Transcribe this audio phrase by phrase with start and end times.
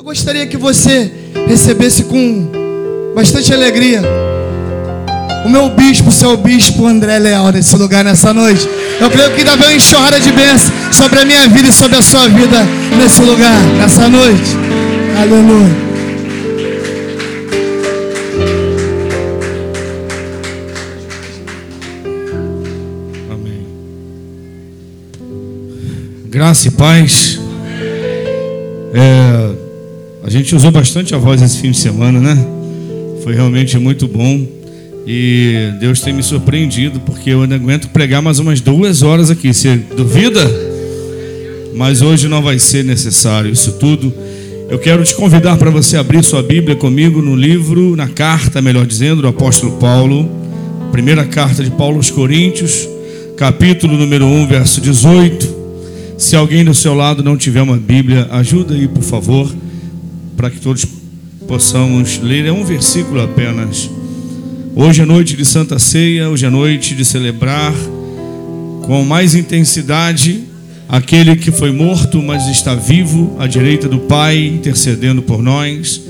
[0.00, 1.12] Eu gostaria que você
[1.46, 2.48] recebesse com
[3.14, 4.00] bastante alegria
[5.44, 8.66] o meu bispo, seu bispo André Leal, nesse lugar, nessa noite.
[8.98, 11.98] Eu creio que ainda vem uma enxurrada de bênção sobre a minha vida e sobre
[11.98, 12.66] a sua vida
[12.96, 14.56] nesse lugar, nessa noite.
[15.20, 15.90] Aleluia.
[26.30, 27.38] Graça e paz.
[28.94, 29.59] É,
[30.22, 32.46] a gente usou bastante a voz esse fim de semana, né?
[33.24, 34.46] Foi realmente muito bom.
[35.06, 39.52] E Deus tem me surpreendido, porque eu ainda aguento pregar mais umas duas horas aqui.
[39.52, 40.40] Você duvida?
[41.74, 44.12] Mas hoje não vai ser necessário isso tudo.
[44.68, 48.86] Eu quero te convidar para você abrir sua Bíblia comigo no livro, na carta, melhor
[48.86, 50.30] dizendo, do apóstolo Paulo.
[50.92, 52.88] Primeira carta de Paulo aos Coríntios,
[53.36, 55.60] capítulo número 1, verso 18.
[56.18, 59.50] Se alguém do seu lado não tiver uma Bíblia, ajuda aí, por favor,
[60.40, 60.86] para que todos
[61.46, 62.46] possamos ler.
[62.46, 63.90] É um versículo apenas.
[64.74, 67.74] Hoje é noite de Santa Ceia, hoje é noite de celebrar
[68.86, 70.44] com mais intensidade
[70.88, 76.00] aquele que foi morto, mas está vivo à direita do Pai, intercedendo por nós,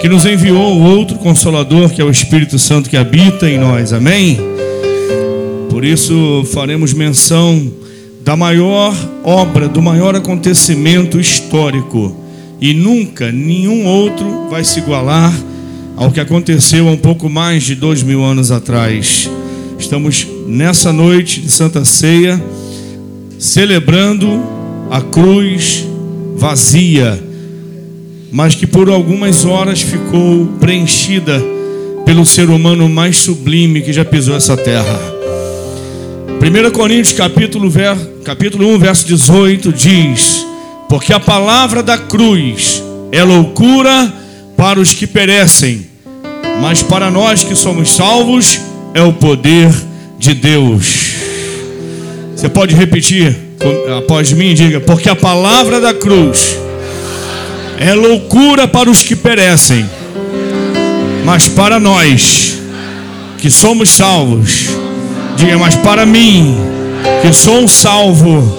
[0.00, 3.92] que nos enviou o outro consolador, que é o Espírito Santo que habita em nós.
[3.92, 4.40] Amém?
[5.70, 7.70] Por isso faremos menção
[8.24, 12.27] da maior obra, do maior acontecimento histórico.
[12.60, 15.32] E nunca nenhum outro vai se igualar
[15.96, 19.30] ao que aconteceu há um pouco mais de dois mil anos atrás.
[19.78, 22.42] Estamos nessa noite de Santa Ceia,
[23.38, 24.42] celebrando
[24.90, 25.84] a cruz
[26.36, 27.22] vazia,
[28.32, 31.40] mas que por algumas horas ficou preenchida
[32.04, 34.98] pelo ser humano mais sublime que já pisou essa terra.
[36.40, 40.47] 1 Coríntios capítulo, ver, capítulo 1, verso 18 diz:
[40.88, 44.12] Porque a palavra da cruz é loucura
[44.56, 45.86] para os que perecem,
[46.60, 48.58] mas para nós que somos salvos
[48.94, 49.70] é o poder
[50.18, 51.14] de Deus.
[52.34, 53.36] Você pode repetir
[53.98, 56.56] após mim, diga: Porque a palavra da cruz
[57.78, 59.88] é loucura para os que perecem,
[61.24, 62.58] mas para nós
[63.38, 64.68] que somos salvos
[65.38, 66.56] Diga, mas para mim,
[67.22, 68.57] que sou um salvo,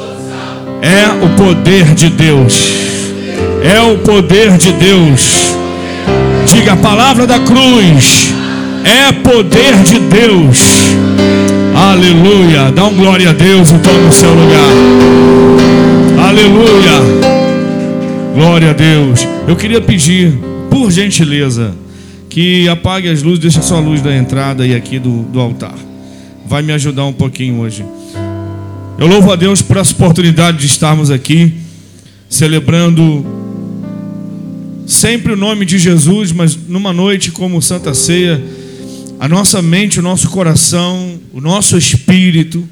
[0.81, 3.11] é o poder de Deus.
[3.63, 5.53] É o poder de Deus.
[6.45, 8.33] Diga, a palavra da cruz
[8.83, 10.59] é poder de Deus.
[11.75, 12.71] Aleluia.
[12.71, 14.71] Dá um glória a Deus então no seu lugar.
[16.27, 17.01] Aleluia.
[18.35, 19.27] Glória a Deus.
[19.47, 20.33] Eu queria pedir,
[20.69, 21.73] por gentileza,
[22.29, 25.73] que apague as luzes, deixe só a luz da entrada e aqui do, do altar
[26.49, 27.85] vai me ajudar um pouquinho hoje.
[28.99, 31.53] Eu louvo a Deus por essa oportunidade de estarmos aqui
[32.27, 33.25] celebrando
[34.85, 38.43] sempre o nome de Jesus, mas numa noite como Santa Ceia,
[39.17, 42.67] a nossa mente, o nosso coração, o nosso espírito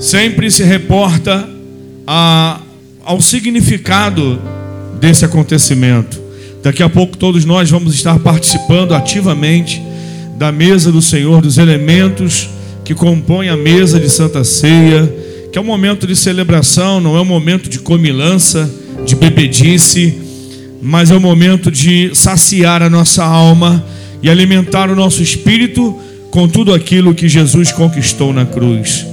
[0.00, 1.48] sempre se reporta
[2.04, 2.60] a,
[3.04, 4.40] ao significado
[4.98, 6.20] desse acontecimento.
[6.64, 9.80] Daqui a pouco todos nós vamos estar participando ativamente
[10.36, 12.48] da mesa do Senhor, dos elementos
[12.84, 15.22] que compõe a mesa de Santa Ceia,
[15.54, 18.68] que é um momento de celebração, não é um momento de comilança,
[19.06, 20.12] de bebedice,
[20.82, 23.86] mas é um momento de saciar a nossa alma
[24.20, 25.96] e alimentar o nosso espírito
[26.32, 29.06] com tudo aquilo que Jesus conquistou na cruz.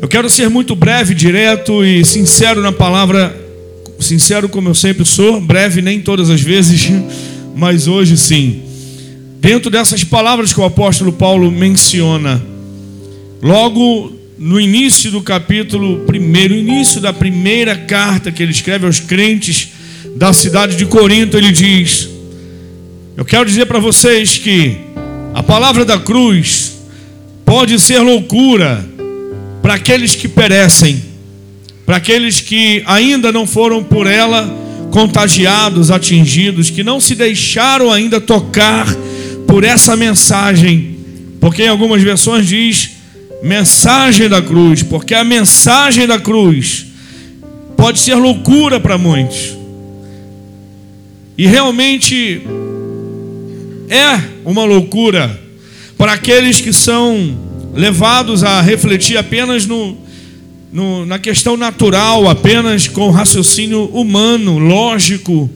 [0.00, 3.38] Eu quero ser muito breve, direto e sincero na palavra,
[4.00, 6.90] sincero como eu sempre sou, breve nem todas as vezes,
[7.54, 8.62] mas hoje sim.
[9.42, 12.42] Dentro dessas palavras que o apóstolo Paulo menciona,
[13.42, 19.68] logo no início do capítulo primeiro, início da primeira carta que ele escreve aos crentes
[20.16, 22.08] da cidade de Corinto, ele diz:
[23.16, 24.76] Eu quero dizer para vocês que
[25.32, 26.72] a palavra da cruz
[27.44, 28.84] pode ser loucura
[29.62, 31.00] para aqueles que perecem,
[31.86, 34.44] para aqueles que ainda não foram por ela
[34.90, 38.92] contagiados, atingidos, que não se deixaram ainda tocar
[39.46, 40.96] por essa mensagem,
[41.40, 43.01] porque em algumas versões diz
[43.42, 46.86] mensagem da cruz, porque a mensagem da cruz
[47.76, 49.56] pode ser loucura para muitos.
[51.36, 52.42] E realmente
[53.88, 55.40] é uma loucura
[55.98, 57.36] para aqueles que são
[57.74, 59.96] levados a refletir apenas no,
[60.72, 65.50] no, na questão natural, apenas com raciocínio humano, lógico.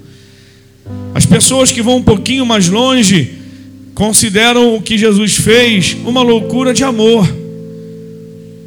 [1.14, 3.34] As pessoas que vão um pouquinho mais longe
[3.94, 7.26] consideram o que Jesus fez uma loucura de amor,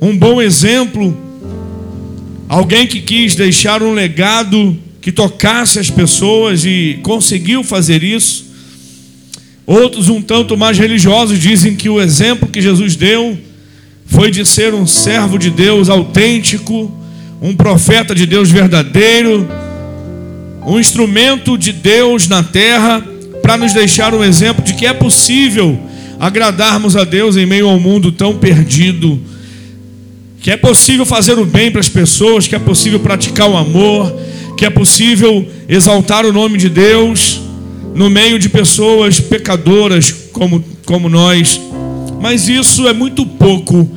[0.01, 1.15] um bom exemplo,
[2.47, 8.45] alguém que quis deixar um legado que tocasse as pessoas e conseguiu fazer isso.
[9.65, 13.37] Outros, um tanto mais religiosos, dizem que o exemplo que Jesus deu
[14.05, 16.91] foi de ser um servo de Deus autêntico,
[17.41, 19.47] um profeta de Deus verdadeiro,
[20.65, 23.03] um instrumento de Deus na terra,
[23.41, 25.79] para nos deixar um exemplo de que é possível
[26.19, 29.19] agradarmos a Deus em meio ao mundo tão perdido,
[30.41, 34.13] que é possível fazer o bem para as pessoas, que é possível praticar o amor,
[34.57, 37.39] que é possível exaltar o nome de Deus
[37.93, 41.59] no meio de pessoas pecadoras como, como nós.
[42.21, 43.89] Mas isso é muito pouco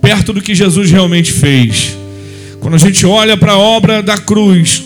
[0.00, 1.96] perto do que Jesus realmente fez.
[2.60, 4.82] Quando a gente olha para a obra da cruz,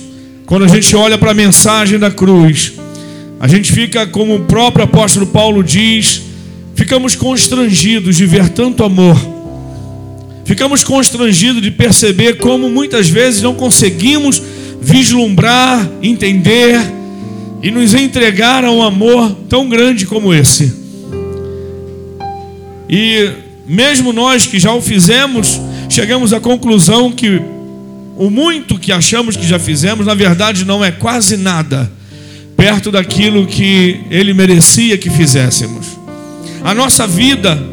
[0.47, 2.73] quando a gente olha para a mensagem da cruz,
[3.41, 6.23] a gente fica, como o próprio apóstolo Paulo diz,
[6.75, 9.42] ficamos constrangidos de ver tanto amor.
[10.45, 14.43] Ficamos constrangidos de perceber como muitas vezes não conseguimos
[14.81, 16.81] vislumbrar, entender
[17.63, 20.75] e nos entregar a um amor tão grande como esse.
[22.91, 23.31] E
[23.67, 27.41] mesmo nós que já o fizemos, chegamos à conclusão que
[28.17, 31.91] o muito que achamos que já fizemos, na verdade, não é quase nada
[32.57, 35.87] perto daquilo que ele merecia que fizéssemos.
[36.63, 37.72] A nossa vida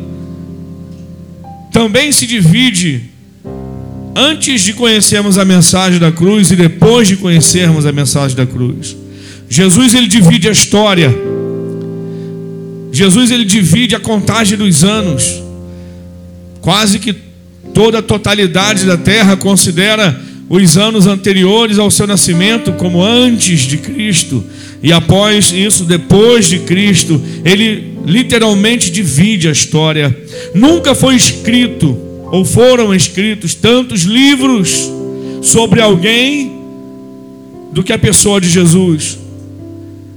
[1.80, 3.04] também se divide
[4.14, 8.98] antes de conhecermos a mensagem da cruz e depois de conhecermos a mensagem da cruz.
[9.48, 11.10] Jesus ele divide a história.
[12.92, 15.42] Jesus ele divide a contagem dos anos.
[16.60, 17.16] Quase que
[17.74, 23.78] toda a totalidade da terra considera os anos anteriores ao seu nascimento como antes de
[23.78, 24.44] Cristo
[24.84, 27.22] e após isso depois de Cristo.
[27.46, 30.16] Ele literalmente divide a história.
[30.54, 31.98] Nunca foi escrito
[32.32, 34.90] ou foram escritos tantos livros
[35.42, 36.60] sobre alguém
[37.72, 39.18] do que a pessoa de Jesus.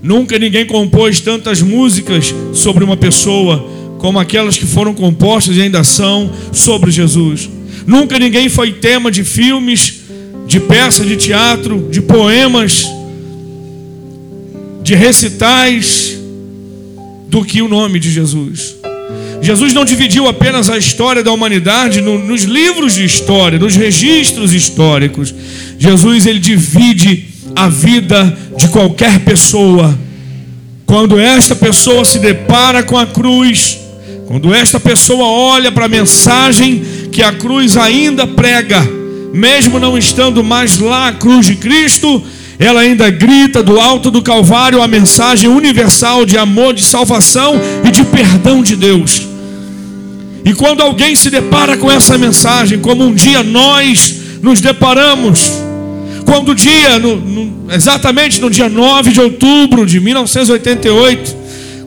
[0.02, 3.69] Nunca ninguém compôs tantas músicas sobre uma pessoa
[3.99, 7.49] como aquelas que foram compostas e ainda são sobre Jesus.
[7.87, 10.00] Nunca ninguém foi tema de filmes,
[10.46, 12.84] de peças de teatro, de poemas,
[14.82, 16.22] de recitais
[17.32, 18.76] do que o nome de Jesus.
[19.40, 24.52] Jesus não dividiu apenas a história da humanidade no, nos livros de história, nos registros
[24.52, 25.34] históricos.
[25.79, 27.25] Jesus ele divide
[27.56, 29.99] a vida de qualquer pessoa.
[30.84, 33.79] Quando esta pessoa se depara com a cruz,
[34.26, 38.87] quando esta pessoa olha para a mensagem que a cruz ainda prega,
[39.32, 42.23] mesmo não estando mais lá a cruz de Cristo,
[42.62, 47.91] ela ainda grita do alto do Calvário a mensagem universal de amor, de salvação e
[47.91, 49.23] de perdão de Deus.
[50.44, 55.53] E quando alguém se depara com essa mensagem, como um dia nós nos deparamos,
[56.25, 61.37] quando o dia, no, no, exatamente no dia 9 de outubro de 1988,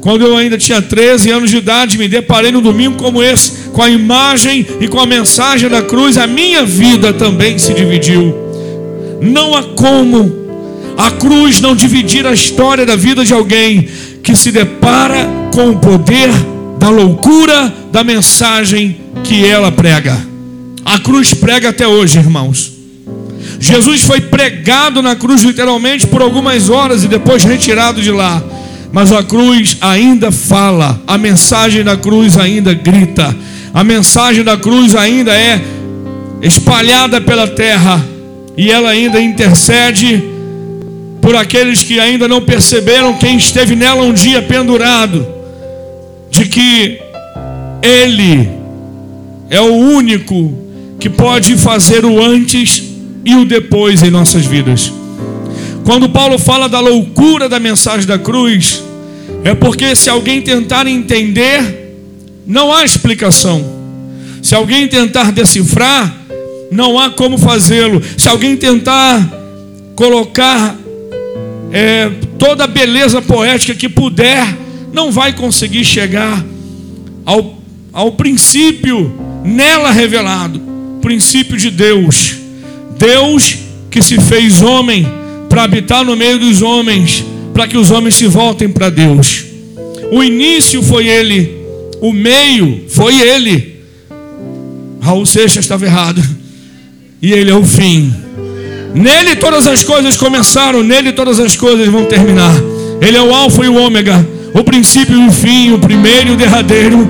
[0.02, 3.82] quando eu ainda tinha 13 anos de idade, me deparei num domingo como esse, com
[3.82, 8.36] a imagem e com a mensagem da cruz, a minha vida também se dividiu.
[9.22, 10.45] Não há como
[10.98, 13.88] a cruz não dividir a história da vida de alguém
[14.24, 16.30] que se depara com o poder
[16.80, 20.18] da loucura da mensagem que ela prega.
[20.84, 22.72] A cruz prega até hoje, irmãos.
[23.60, 28.44] Jesus foi pregado na cruz literalmente por algumas horas e depois retirado de lá.
[28.92, 33.36] Mas a cruz ainda fala, a mensagem da cruz ainda grita,
[33.74, 35.62] a mensagem da cruz ainda é
[36.42, 38.04] espalhada pela terra
[38.58, 40.35] e ela ainda intercede
[41.26, 45.26] por aqueles que ainda não perceberam quem esteve nela um dia pendurado
[46.30, 47.00] de que
[47.82, 48.48] Ele
[49.50, 50.56] é o único
[51.00, 52.84] que pode fazer o antes
[53.26, 54.94] e o depois em nossas vidas.
[55.84, 58.84] Quando Paulo fala da loucura da mensagem da cruz,
[59.44, 61.96] é porque se alguém tentar entender,
[62.46, 63.66] não há explicação.
[64.44, 66.16] Se alguém tentar decifrar,
[66.70, 68.00] não há como fazê-lo.
[68.16, 69.28] Se alguém tentar
[69.96, 70.85] colocar
[71.72, 74.48] é, toda beleza poética que puder
[74.94, 76.44] não vai conseguir chegar
[77.26, 77.58] ao,
[77.92, 80.66] ao princípio nela revelado
[81.06, 82.36] princípio de Deus.
[82.98, 83.58] Deus
[83.92, 85.08] que se fez homem
[85.48, 89.46] para habitar no meio dos homens, para que os homens se voltem para Deus.
[90.12, 91.52] O início foi Ele,
[92.02, 93.76] o meio foi Ele.
[95.00, 96.24] Raul Seixas estava errado,
[97.22, 98.12] e Ele é o fim.
[98.96, 102.56] Nele todas as coisas começaram, nele todas as coisas vão terminar.
[103.02, 106.32] Ele é o Alfa e o Ômega, o princípio e o fim, o primeiro e
[106.32, 107.06] o derradeiro.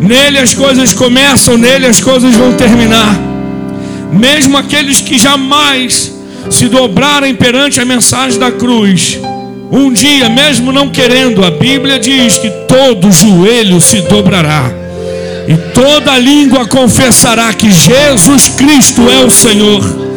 [0.00, 3.16] Nele as coisas começam, nele as coisas vão terminar.
[4.12, 6.12] Mesmo aqueles que jamais
[6.50, 9.16] se dobrarem perante a mensagem da cruz,
[9.70, 14.68] um dia, mesmo não querendo, a Bíblia diz que todo joelho se dobrará
[15.46, 20.09] e toda língua confessará que Jesus Cristo é o Senhor.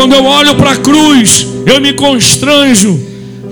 [0.00, 2.98] Quando eu olho para a cruz, eu me constranjo,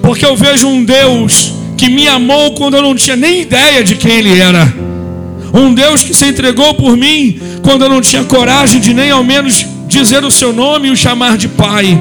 [0.00, 3.96] porque eu vejo um Deus que me amou quando eu não tinha nem ideia de
[3.96, 4.74] quem Ele era.
[5.52, 9.22] Um Deus que se entregou por mim quando eu não tinha coragem de nem ao
[9.22, 12.00] menos dizer o seu nome e o chamar de Pai.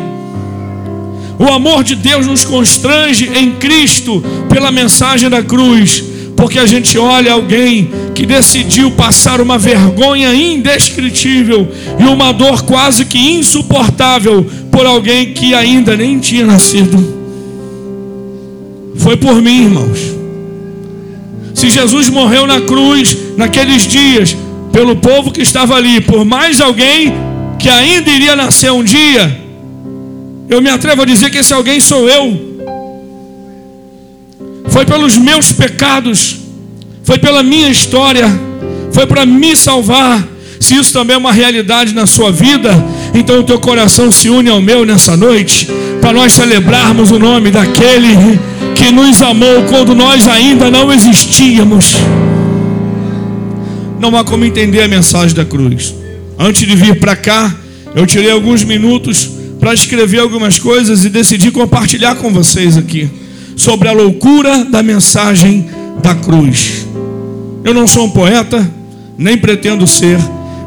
[1.38, 6.02] O amor de Deus nos constrange em Cristo pela mensagem da cruz,
[6.38, 11.68] porque a gente olha alguém que decidiu passar uma vergonha indescritível
[12.00, 17.18] e uma dor quase que insuportável por alguém que ainda nem tinha nascido.
[18.98, 20.00] Foi por mim, irmãos.
[21.56, 24.38] Se Jesus morreu na cruz naqueles dias,
[24.72, 27.16] pelo povo que estava ali, por mais alguém
[27.58, 29.42] que ainda iria nascer um dia,
[30.48, 32.47] eu me atrevo a dizer que esse alguém sou eu.
[34.78, 36.36] Foi pelos meus pecados,
[37.04, 38.28] foi pela minha história,
[38.92, 40.24] foi para me salvar.
[40.60, 42.70] Se isso também é uma realidade na sua vida,
[43.12, 45.68] então o teu coração se une ao meu nessa noite,
[46.00, 48.40] para nós celebrarmos o nome daquele
[48.76, 51.96] que nos amou quando nós ainda não existíamos.
[54.00, 55.92] Não há como entender a mensagem da cruz.
[56.38, 57.52] Antes de vir para cá,
[57.96, 59.28] eu tirei alguns minutos
[59.60, 63.10] para escrever algumas coisas e decidi compartilhar com vocês aqui
[63.58, 65.68] sobre a loucura da mensagem
[66.02, 66.86] da cruz.
[67.64, 68.66] Eu não sou um poeta,
[69.18, 70.20] nem pretendo ser,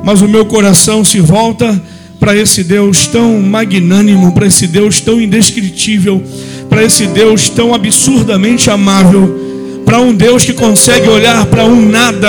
[0.04, 1.80] mas o meu coração se volta
[2.18, 6.22] para esse Deus tão magnânimo, para esse Deus tão indescritível,
[6.68, 9.38] para esse Deus tão absurdamente amável,
[9.86, 12.28] para um Deus que consegue olhar para um nada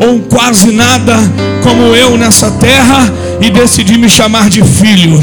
[0.00, 1.14] ou um quase nada
[1.62, 5.22] como eu nessa terra e decidir me chamar de filho.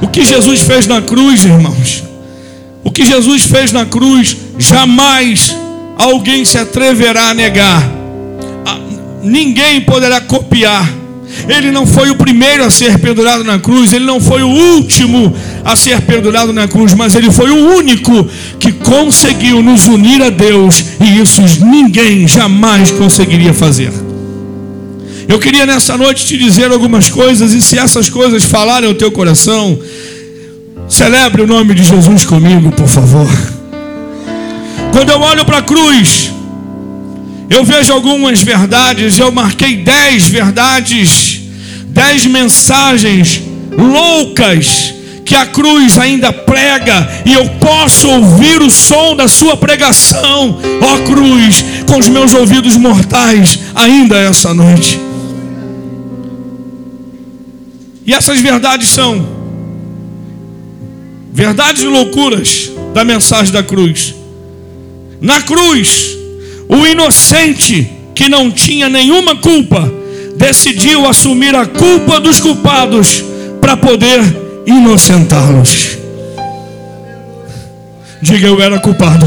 [0.00, 2.09] O que Jesus fez na cruz, irmãos?
[2.84, 5.54] O que Jesus fez na cruz, jamais
[5.98, 7.82] alguém se atreverá a negar.
[8.66, 8.78] Ah,
[9.22, 11.00] ninguém poderá copiar.
[11.48, 15.32] Ele não foi o primeiro a ser pendurado na cruz, ele não foi o último
[15.64, 20.30] a ser pendurado na cruz, mas ele foi o único que conseguiu nos unir a
[20.30, 23.92] Deus, e isso ninguém jamais conseguiria fazer.
[25.28, 29.12] Eu queria nessa noite te dizer algumas coisas, e se essas coisas falarem ao teu
[29.12, 29.78] coração,
[30.90, 33.30] celebre o nome de Jesus comigo, por favor.
[34.92, 36.32] Quando eu olho para a cruz,
[37.48, 41.40] eu vejo algumas verdades, eu marquei dez verdades,
[41.86, 43.40] dez mensagens
[43.78, 44.94] loucas
[45.24, 51.06] que a cruz ainda prega e eu posso ouvir o som da sua pregação, ó
[51.06, 54.98] cruz, com os meus ouvidos mortais, ainda essa noite.
[58.04, 59.39] E essas verdades são
[61.32, 64.14] verdades e loucuras da mensagem da cruz.
[65.20, 66.16] Na cruz,
[66.68, 69.92] o inocente que não tinha nenhuma culpa
[70.36, 73.24] decidiu assumir a culpa dos culpados
[73.60, 74.20] para poder
[74.66, 75.98] inocentá-los.
[78.22, 79.26] Diga, eu era culpado,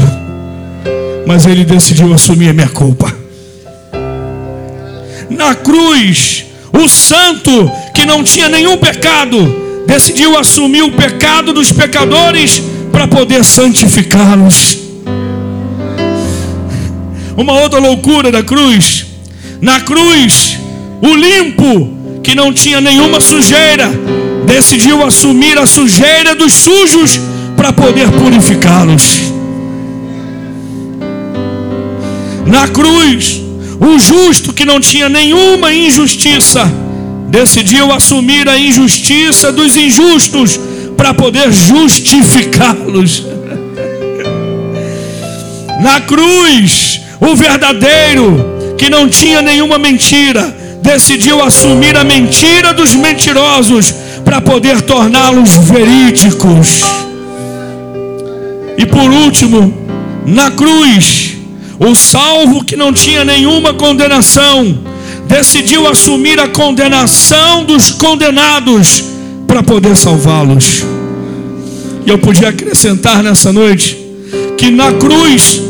[1.26, 3.12] mas ele decidiu assumir a minha culpa.
[5.30, 12.62] Na cruz, o santo que não tinha nenhum pecado decidiu assumir o pecado dos pecadores
[12.90, 14.78] para poder santificá-los.
[17.36, 19.06] Uma outra loucura da cruz.
[19.60, 20.58] Na cruz,
[21.02, 23.90] o limpo, que não tinha nenhuma sujeira,
[24.46, 27.20] decidiu assumir a sujeira dos sujos
[27.56, 29.32] para poder purificá-los.
[32.46, 33.40] Na cruz,
[33.80, 36.70] o justo que não tinha nenhuma injustiça,
[37.34, 40.60] decidiu assumir a injustiça dos injustos
[40.96, 43.26] para poder justificá-los.
[45.82, 53.92] Na cruz, o verdadeiro, que não tinha nenhuma mentira, decidiu assumir a mentira dos mentirosos
[54.24, 56.82] para poder torná-los verídicos.
[58.78, 59.74] E por último,
[60.24, 61.36] na cruz,
[61.80, 64.93] o salvo que não tinha nenhuma condenação,
[65.26, 69.04] decidiu assumir a condenação dos condenados
[69.46, 70.84] para poder salvá-los.
[72.06, 73.98] E eu podia acrescentar nessa noite
[74.58, 75.60] que na cruz,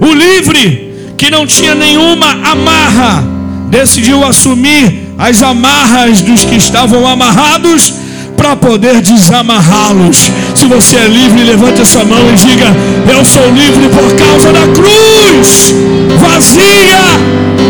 [0.00, 3.24] o livre que não tinha nenhuma amarra,
[3.70, 7.92] decidiu assumir as amarras dos que estavam amarrados
[8.36, 10.30] para poder desamarrá-los.
[10.54, 12.66] Se você é livre, levante a sua mão e diga:
[13.12, 15.74] Eu sou livre por causa da cruz
[16.18, 17.68] vazia.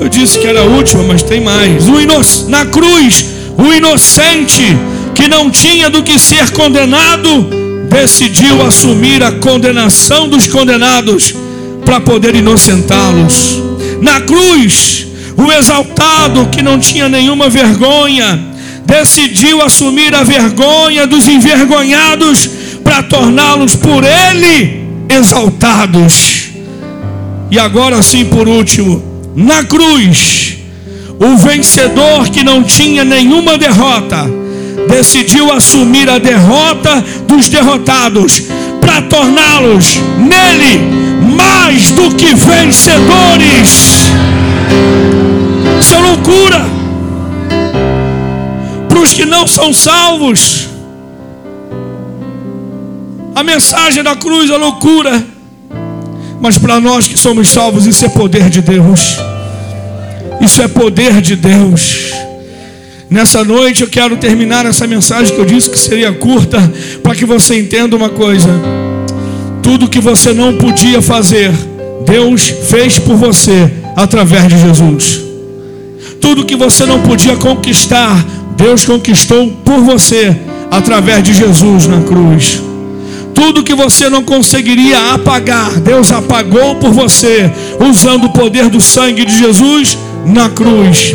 [0.00, 1.86] Eu disse que era a última, mas tem mais.
[2.48, 3.26] Na cruz,
[3.56, 4.62] o inocente
[5.14, 7.48] que não tinha do que ser condenado,
[7.88, 11.34] decidiu assumir a condenação dos condenados
[11.84, 13.60] para poder inocentá-los.
[14.00, 18.38] Na cruz, o exaltado que não tinha nenhuma vergonha,
[18.84, 22.48] decidiu assumir a vergonha dos envergonhados
[22.84, 26.50] para torná-los por ele exaltados.
[27.50, 29.02] E agora sim, por último,
[29.38, 30.58] na cruz,
[31.20, 34.28] o vencedor que não tinha nenhuma derrota,
[34.88, 38.42] decidiu assumir a derrota dos derrotados
[38.80, 40.80] para torná-los nele
[41.36, 44.10] mais do que vencedores.
[45.80, 46.66] Isso é loucura.
[48.88, 50.68] Para os que não são salvos,
[53.36, 55.37] a mensagem da cruz é loucura.
[56.40, 59.16] Mas para nós que somos salvos, isso é poder de Deus.
[60.40, 62.12] Isso é poder de Deus.
[63.10, 66.60] Nessa noite eu quero terminar essa mensagem que eu disse que seria curta,
[67.02, 68.48] para que você entenda uma coisa.
[69.62, 71.50] Tudo que você não podia fazer,
[72.06, 75.20] Deus fez por você através de Jesus.
[76.20, 78.24] Tudo que você não podia conquistar,
[78.56, 80.36] Deus conquistou por você
[80.70, 82.67] através de Jesus na cruz.
[83.40, 87.48] Tudo que você não conseguiria apagar, Deus apagou por você,
[87.88, 91.14] usando o poder do sangue de Jesus na cruz.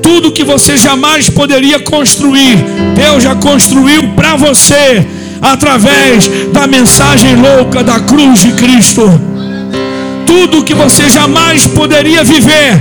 [0.00, 2.56] Tudo que você jamais poderia construir,
[2.94, 5.04] Deus já construiu para você,
[5.42, 9.02] através da mensagem louca da cruz de Cristo.
[10.24, 12.80] Tudo que você jamais poderia viver,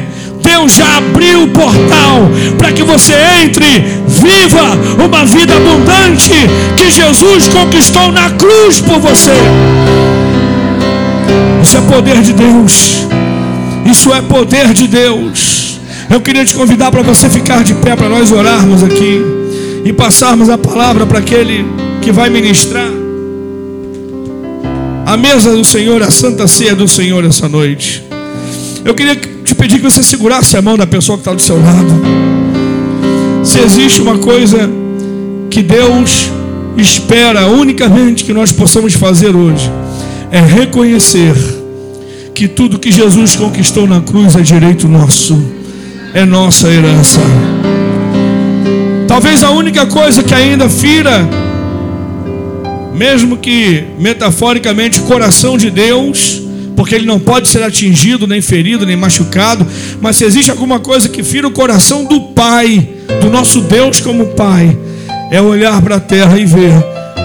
[0.55, 3.65] Deus já abriu o portal para que você entre,
[4.07, 6.31] viva uma vida abundante
[6.77, 9.33] que Jesus conquistou na cruz por você.
[11.61, 13.05] Isso é poder de Deus.
[13.85, 15.77] Isso é poder de Deus.
[16.09, 19.21] Eu queria te convidar para você ficar de pé para nós orarmos aqui
[19.83, 21.65] e passarmos a palavra para aquele
[22.01, 22.91] que vai ministrar.
[25.05, 28.01] A mesa do Senhor, a santa ceia do Senhor essa noite.
[28.85, 29.34] Eu queria te
[29.65, 31.89] pedir que você segurasse a mão da pessoa que está do seu lado.
[33.43, 34.69] Se existe uma coisa
[35.49, 36.29] que Deus
[36.77, 39.71] espera unicamente que nós possamos fazer hoje,
[40.29, 41.33] é reconhecer
[42.35, 45.43] que tudo que Jesus conquistou na cruz é direito nosso,
[46.13, 47.19] é nossa herança.
[49.07, 51.27] Talvez a única coisa que ainda fira,
[52.93, 56.44] mesmo que metaforicamente, coração de Deus,
[56.75, 59.65] porque ele não pode ser atingido, nem ferido, nem machucado,
[60.01, 62.87] mas se existe alguma coisa que fira o coração do Pai,
[63.21, 64.77] do nosso Deus como Pai,
[65.31, 66.73] é olhar para a terra e ver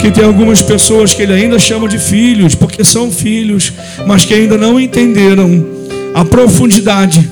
[0.01, 3.73] que tem algumas pessoas que ele ainda chama de filhos, porque são filhos,
[4.07, 5.67] mas que ainda não entenderam
[6.15, 7.31] a profundidade,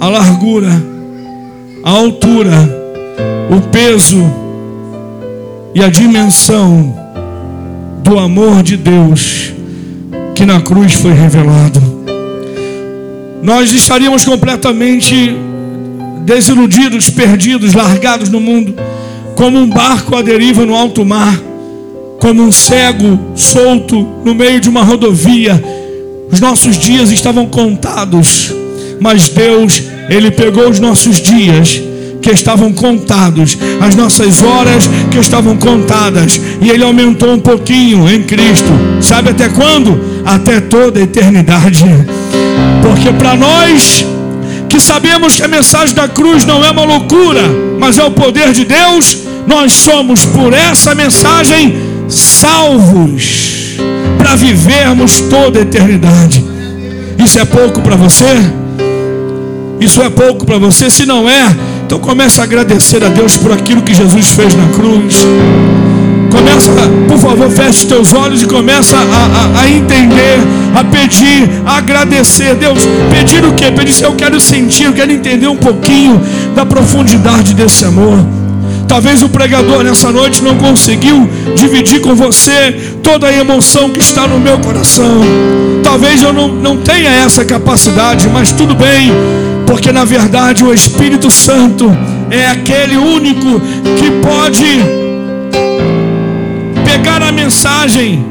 [0.00, 0.70] a largura,
[1.84, 2.76] a altura,
[3.50, 4.24] o peso
[5.74, 6.96] e a dimensão
[8.02, 9.52] do amor de Deus
[10.38, 11.82] que na cruz foi revelado.
[13.42, 15.34] Nós estaríamos completamente
[16.24, 18.72] desiludidos, perdidos, largados no mundo,
[19.34, 21.36] como um barco à deriva no alto mar,
[22.20, 25.60] como um cego solto no meio de uma rodovia.
[26.30, 28.54] Os nossos dias estavam contados,
[29.00, 31.82] mas Deus, Ele pegou os nossos dias
[32.22, 38.22] que estavam contados, as nossas horas que estavam contadas, e Ele aumentou um pouquinho em
[38.22, 38.70] Cristo.
[39.00, 40.17] Sabe até quando?
[40.28, 41.86] Até toda a eternidade.
[42.82, 44.04] Porque para nós
[44.68, 47.40] que sabemos que a mensagem da cruz não é uma loucura,
[47.80, 53.78] mas é o poder de Deus, nós somos por essa mensagem salvos
[54.18, 56.44] para vivermos toda a eternidade.
[57.18, 58.36] Isso é pouco para você?
[59.80, 60.90] Isso é pouco para você?
[60.90, 64.68] Se não é, então comece a agradecer a Deus por aquilo que Jesus fez na
[64.74, 65.14] cruz.
[66.30, 66.70] Começa,
[67.08, 70.38] por favor, feche os teus olhos e começa a, a, a, entender,
[70.74, 72.54] a pedir, a agradecer.
[72.54, 73.70] Deus, pedir o que?
[73.70, 76.20] Pedir eu quero sentir, eu quero entender um pouquinho
[76.54, 78.18] da profundidade desse amor.
[78.86, 84.26] Talvez o pregador nessa noite não conseguiu dividir com você toda a emoção que está
[84.26, 85.20] no meu coração.
[85.82, 89.12] Talvez eu não, não tenha essa capacidade, mas tudo bem
[89.68, 91.94] porque na verdade o Espírito Santo
[92.30, 93.60] é aquele único
[93.98, 95.07] que pode
[96.98, 98.26] pegar a mensagem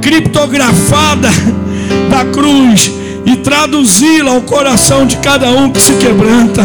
[0.00, 1.28] criptografada
[2.08, 2.92] da cruz
[3.26, 6.62] e traduzi-la ao coração de cada um que se quebranta.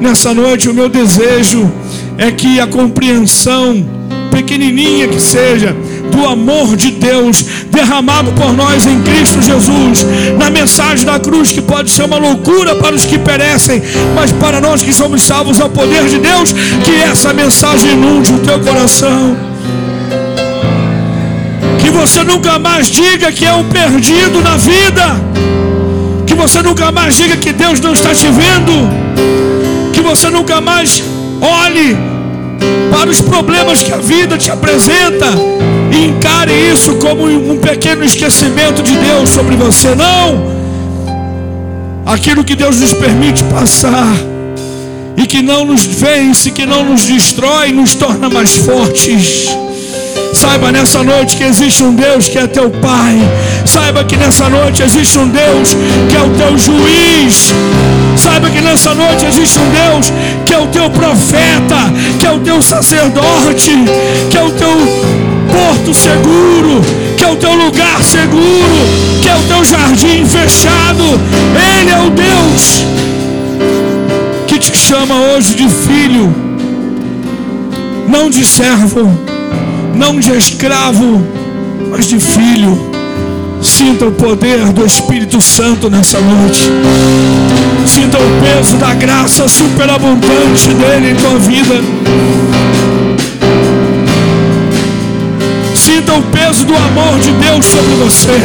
[0.00, 1.70] Nessa noite, o meu desejo
[2.16, 3.86] é que a compreensão,
[4.30, 5.76] pequenininha que seja,
[6.10, 10.06] do amor de Deus derramado por nós em Cristo Jesus,
[10.38, 13.82] na mensagem da cruz que pode ser uma loucura para os que perecem,
[14.14, 18.38] mas para nós que somos salvos ao poder de Deus, que essa mensagem inunde o
[18.38, 19.49] teu coração.
[21.90, 25.02] Que você nunca mais diga que é um perdido na vida.
[26.24, 28.88] Que você nunca mais diga que Deus não está te vendo.
[29.92, 31.02] Que você nunca mais
[31.40, 31.98] olhe
[32.92, 35.26] para os problemas que a vida te apresenta
[35.90, 39.92] e encare isso como um pequeno esquecimento de Deus sobre você.
[39.96, 40.44] Não!
[42.06, 44.14] Aquilo que Deus nos permite passar
[45.16, 49.48] e que não nos vence, que não nos destrói, nos torna mais fortes.
[50.40, 53.18] Saiba nessa noite que existe um Deus que é teu Pai.
[53.66, 55.76] Saiba que nessa noite existe um Deus
[56.08, 57.52] que é o teu juiz.
[58.16, 60.10] Saiba que nessa noite existe um Deus
[60.46, 63.84] que é o teu profeta, que é o teu sacerdote,
[64.30, 64.74] que é o teu
[65.52, 66.80] porto seguro,
[67.18, 68.80] que é o teu lugar seguro,
[69.20, 71.20] que é o teu jardim fechado.
[71.78, 72.84] Ele é o Deus
[74.46, 76.34] que te chama hoje de filho,
[78.08, 79.29] não de servo
[80.00, 81.22] não de escravo,
[81.90, 82.90] mas de filho.
[83.60, 86.62] Sinta o poder do Espírito Santo nessa noite.
[87.86, 91.74] Sinta o peso da graça superabundante dele em tua vida.
[95.74, 98.40] Sinta o peso do amor de Deus sobre você.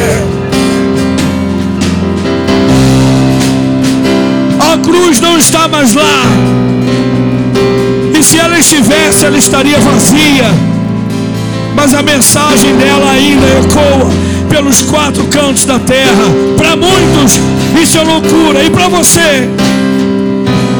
[4.59, 6.21] A cruz não está mais lá.
[8.13, 10.74] E se ela estivesse, ela estaria vazia
[11.75, 14.09] mas a mensagem dela ainda ecoa
[14.49, 16.25] pelos quatro cantos da terra.
[16.57, 17.39] Para muitos
[17.81, 19.49] isso é loucura, e para você?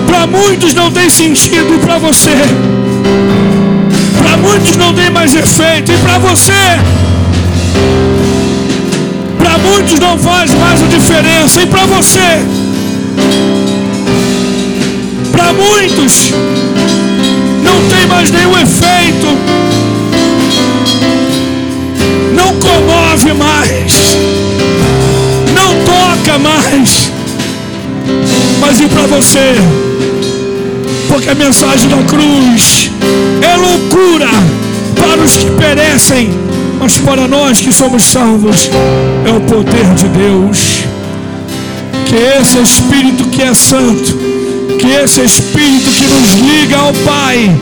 [0.08, 2.36] Para muitos não tem sentido, e para você?
[4.18, 6.80] Para muitos não tem mais efeito, e para você?
[9.38, 12.46] Para muitos não faz mais a diferença, e para você?
[15.32, 16.32] Para muitos
[17.62, 19.28] não tem mais nenhum efeito
[28.90, 29.56] Para você?
[31.08, 32.92] Porque a mensagem da cruz
[33.42, 34.30] é loucura
[34.96, 36.30] para os que perecem,
[36.80, 38.70] mas para nós que somos salvos
[39.26, 40.84] é o poder de Deus.
[42.06, 44.18] Que esse Espírito que é santo,
[44.80, 47.56] que esse Espírito que nos liga ao Pai,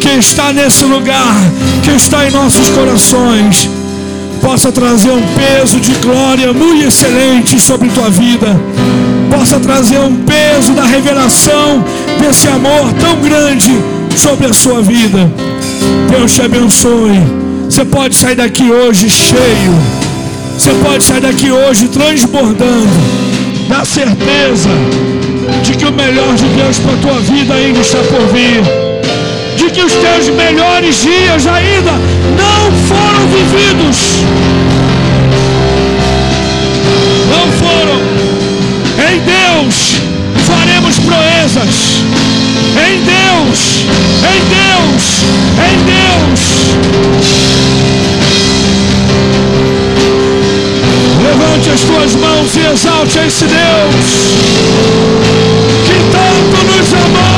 [0.00, 1.34] que está nesse lugar,
[1.82, 3.68] que está em nossos corações,
[4.40, 8.60] possa trazer um peso de glória muito excelente sobre tua vida,
[9.30, 11.84] possa trazer um peso da revelação
[12.18, 13.70] desse amor tão grande
[14.16, 15.30] sobre a sua vida.
[16.10, 17.20] Deus te abençoe.
[17.64, 19.74] Você pode sair daqui hoje cheio,
[20.58, 22.90] você pode sair daqui hoje transbordando
[23.68, 24.68] da certeza
[25.62, 28.89] de que o melhor de Deus para a tua vida ainda está por vir
[29.60, 31.92] de que os teus melhores dias ainda
[32.34, 33.98] não foram vividos.
[37.28, 38.00] Não foram.
[39.06, 40.00] Em Deus
[40.46, 42.00] faremos proezas.
[42.88, 43.84] Em Deus,
[44.32, 45.02] em Deus,
[45.68, 46.40] em Deus.
[51.22, 54.06] Levante as tuas mãos e exalte esse Deus
[55.84, 57.29] que tanto nos amou.